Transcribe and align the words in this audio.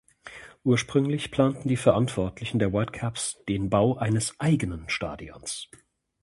Ursprünglich 0.63 1.29
planten 1.29 1.67
die 1.69 1.77
Verantwortlichen 1.77 2.57
der 2.57 2.73
Whitecaps 2.73 3.37
den 3.47 3.69
Bau 3.69 3.97
eines 3.97 4.33
eigenen 4.39 4.89
Stadions. 4.89 5.69